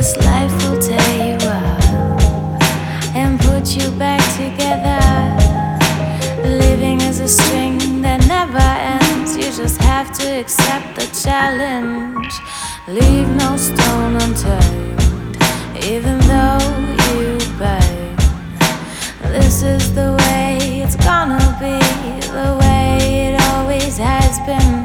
Cause 0.00 0.16
life 0.16 0.50
will 0.62 0.80
tear 0.80 1.12
you 1.28 1.36
up 1.46 2.62
and 3.14 3.38
put 3.38 3.76
you 3.76 3.90
back 3.98 4.22
together. 4.34 4.98
Living 6.42 7.02
is 7.02 7.20
a 7.20 7.28
string 7.28 8.00
that 8.00 8.26
never 8.26 8.56
ends. 8.58 9.36
You 9.36 9.52
just 9.62 9.78
have 9.82 10.10
to 10.20 10.26
accept 10.40 10.94
the 10.94 11.06
challenge. 11.22 12.32
Leave 12.88 13.28
no 13.28 13.58
stone 13.58 14.16
unturned, 14.24 15.36
even 15.84 16.18
though 16.32 16.64
you 17.20 17.36
burn. 17.58 18.16
This 19.34 19.62
is 19.62 19.94
the 19.94 20.16
way 20.18 20.80
it's 20.82 20.96
gonna 20.96 21.44
be, 21.60 21.76
the 22.40 22.56
way 22.58 23.34
it 23.34 23.42
always 23.52 23.98
has 23.98 24.38
been. 24.46 24.79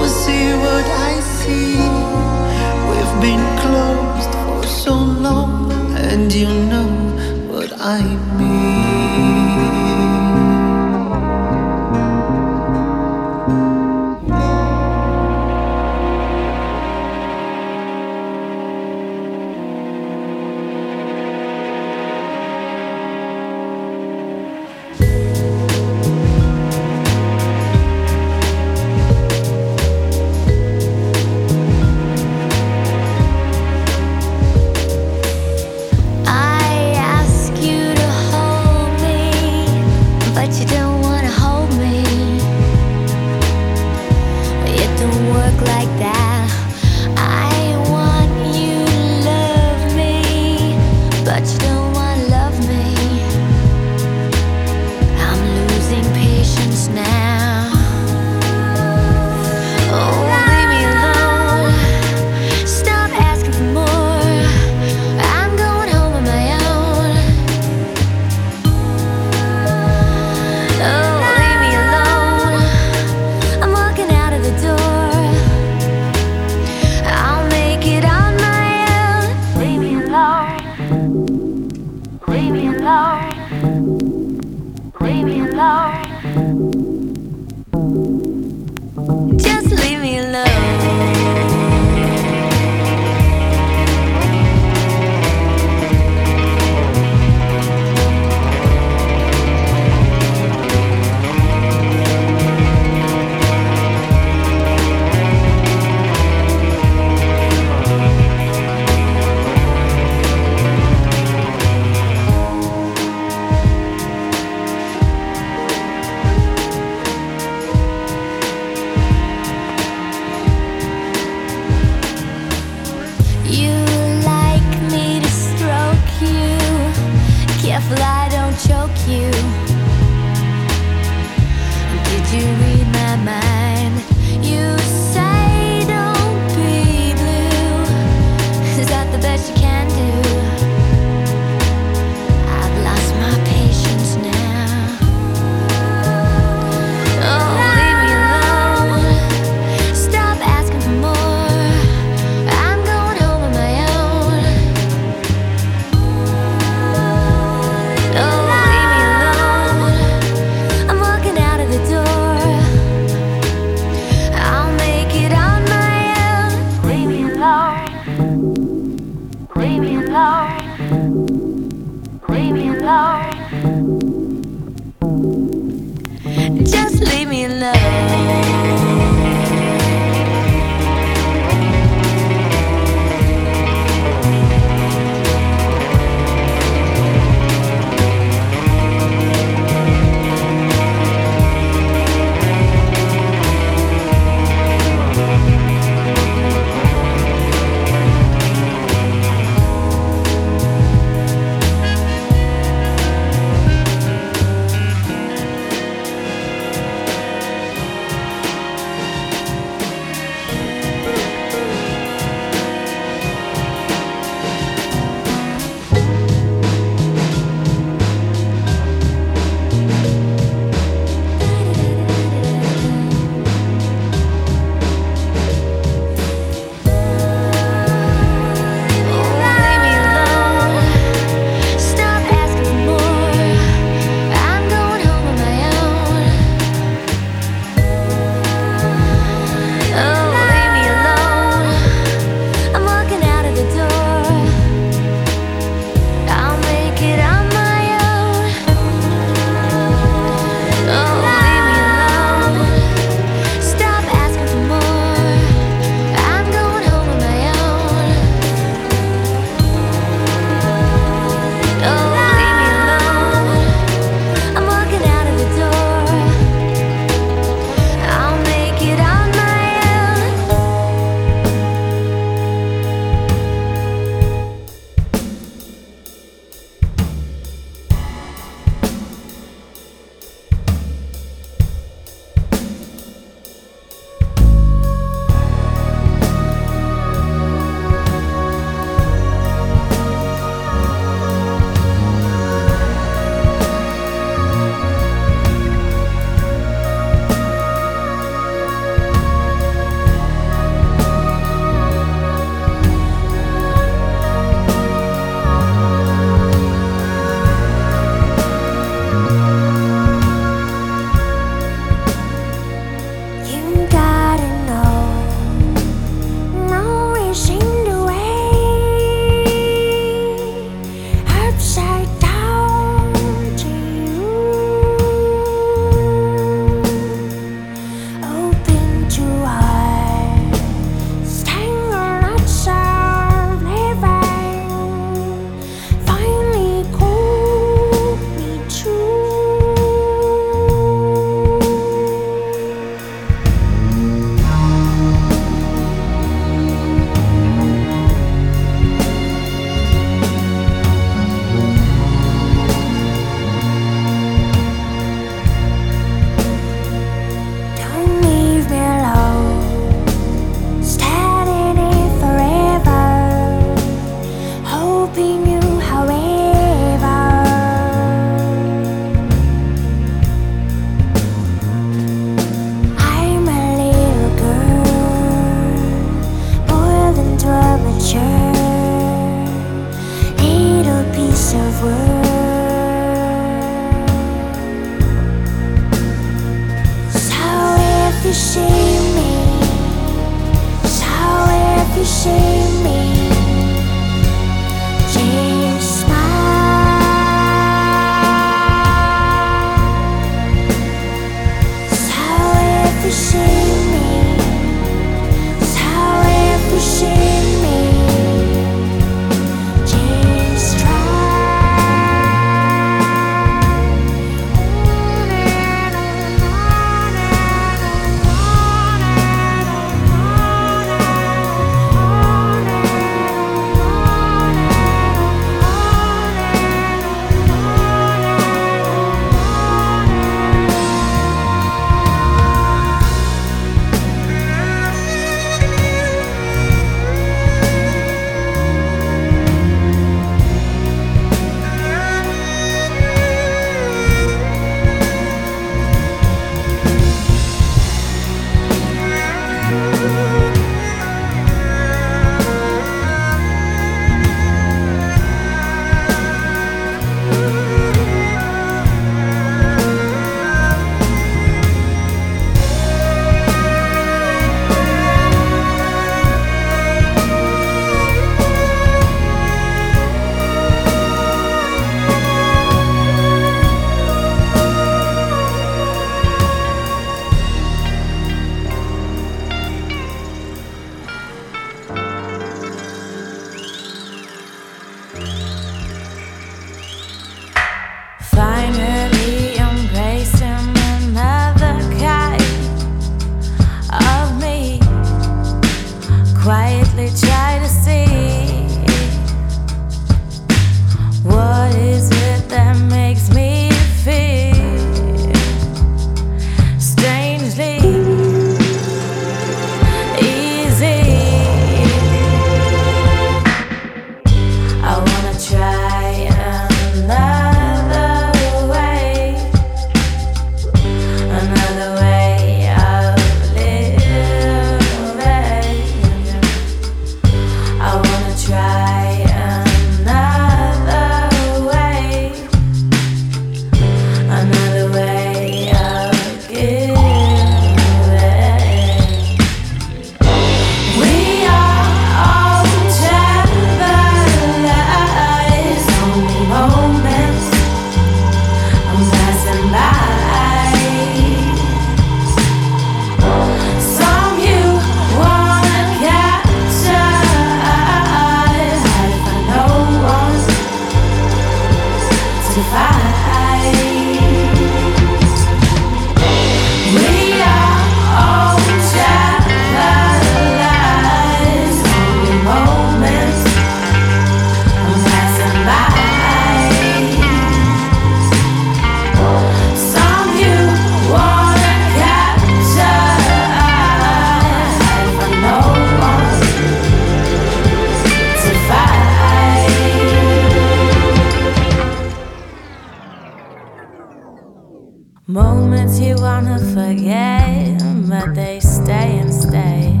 Moments 595.34 595.98
you 595.98 596.14
wanna 596.14 596.60
forget, 596.60 597.82
but 598.08 598.36
they 598.36 598.60
stay 598.60 599.18
instead. 599.18 600.00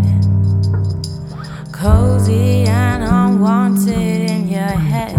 Cozy 1.72 2.62
and 2.68 3.02
unwanted 3.02 4.30
in 4.30 4.46
your 4.46 4.62
head. 4.62 5.10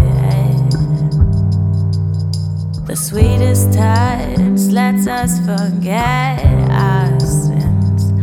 The 2.88 2.96
sweetest 2.96 3.74
touch 3.74 4.72
lets 4.72 5.06
us 5.06 5.38
forget 5.40 6.46
our 6.72 7.20
sins 7.20 8.14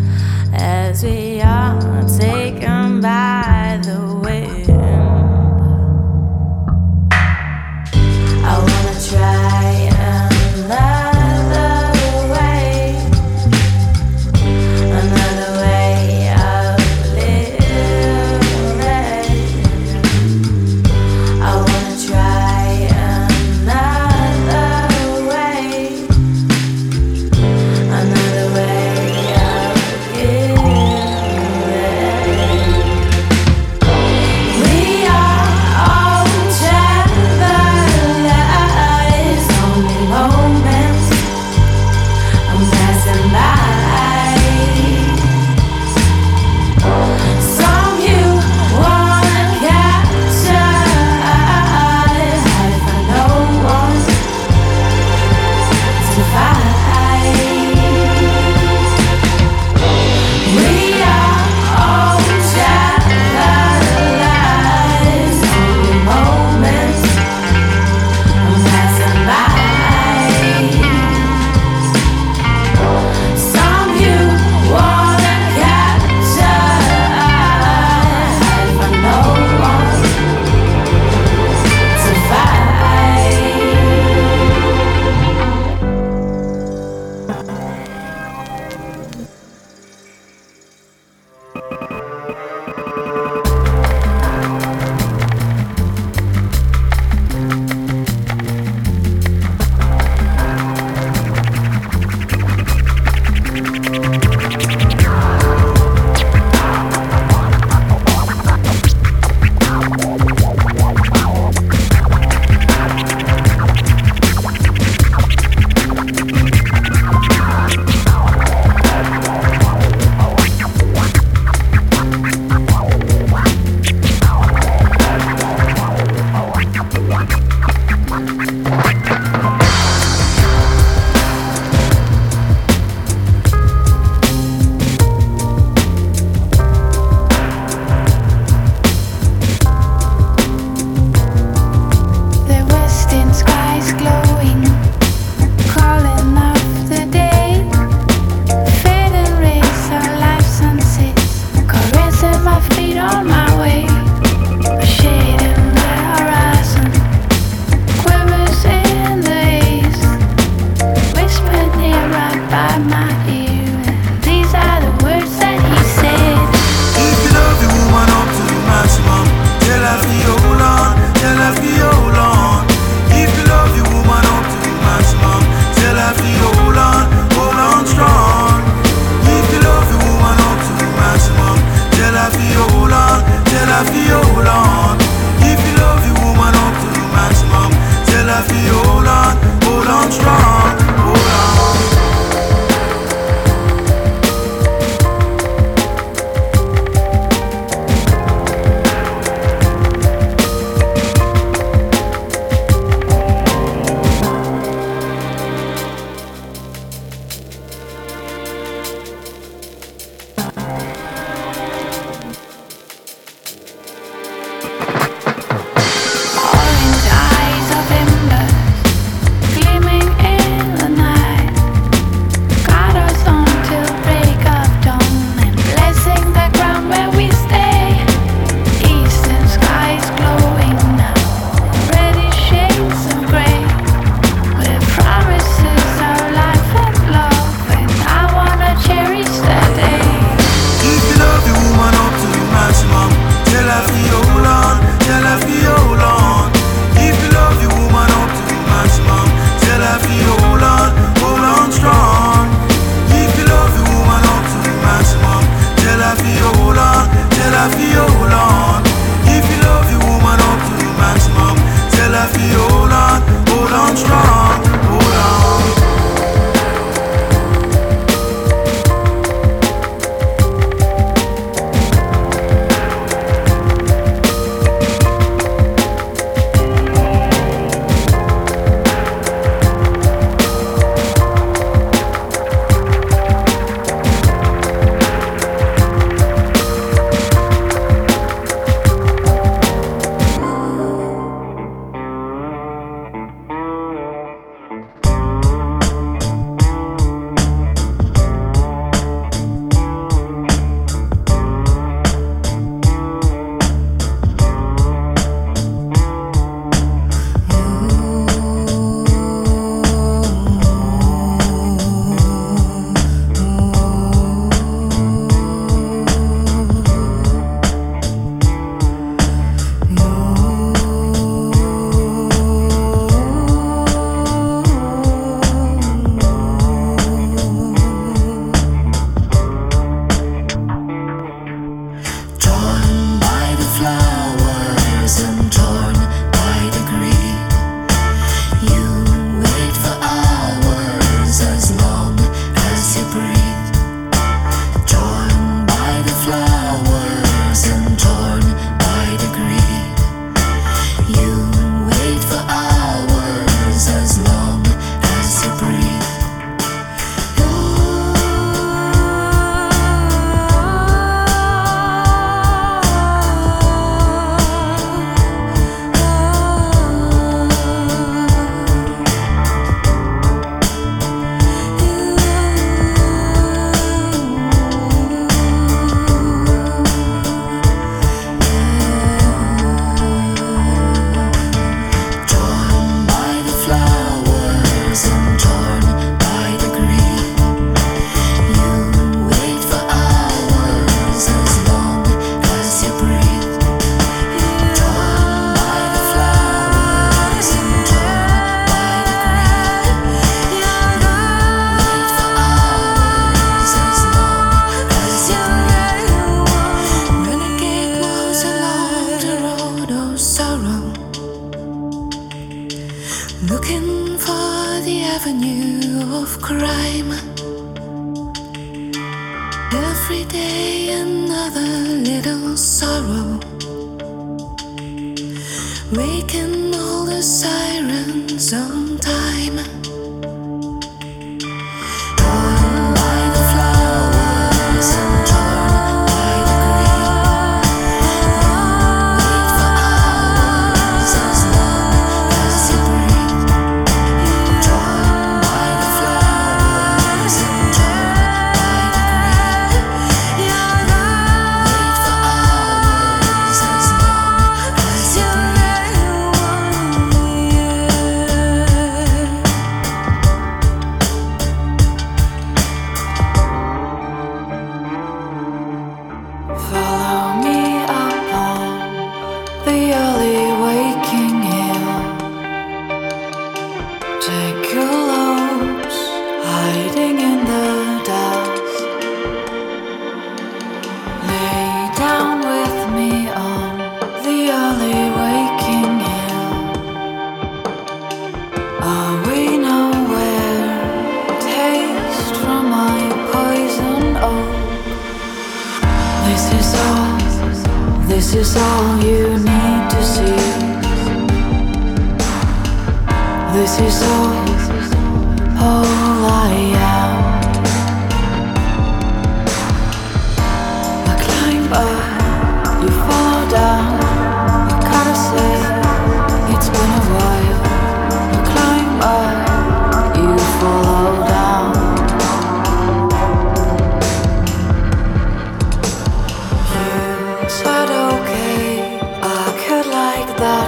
as 0.54 1.04
we 1.04 1.42
are 1.42 2.08
taken 2.08 3.02
by. 3.02 3.71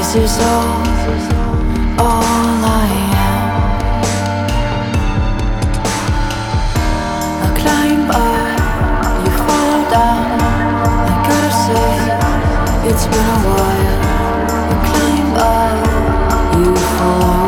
This 0.00 0.14
is 0.16 0.38
all, 0.38 0.80
all 2.00 2.64
I 2.64 2.88
am. 3.20 3.48
I 7.44 7.48
climb 7.60 8.10
up, 8.10 8.56
you 9.22 9.32
fall 9.44 9.80
down. 9.92 10.40
I 11.04 11.14
gotta 11.28 11.52
say, 11.66 11.90
it's 12.88 13.04
been 13.12 13.28
a 13.28 13.40
while. 13.46 14.00
I 14.70 14.76
climb 14.88 15.32
up, 15.36 15.76
you 16.56 16.72
fall. 16.96 17.39